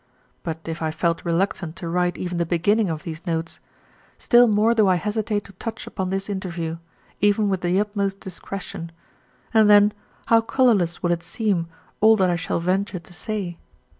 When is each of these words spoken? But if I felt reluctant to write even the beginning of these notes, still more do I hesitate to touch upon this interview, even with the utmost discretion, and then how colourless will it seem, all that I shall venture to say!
But 0.41 0.61
if 0.67 0.81
I 0.81 0.89
felt 0.89 1.23
reluctant 1.23 1.75
to 1.75 1.87
write 1.87 2.17
even 2.17 2.39
the 2.39 2.43
beginning 2.47 2.89
of 2.89 3.03
these 3.03 3.23
notes, 3.27 3.59
still 4.17 4.47
more 4.47 4.73
do 4.73 4.87
I 4.87 4.95
hesitate 4.95 5.43
to 5.43 5.53
touch 5.53 5.85
upon 5.85 6.09
this 6.09 6.27
interview, 6.27 6.79
even 7.19 7.49
with 7.49 7.61
the 7.61 7.79
utmost 7.79 8.19
discretion, 8.19 8.91
and 9.53 9.69
then 9.69 9.93
how 10.25 10.41
colourless 10.41 11.03
will 11.03 11.11
it 11.11 11.21
seem, 11.21 11.67
all 11.99 12.15
that 12.15 12.31
I 12.31 12.35
shall 12.35 12.59
venture 12.59 12.97
to 12.97 13.13
say! 13.13 13.59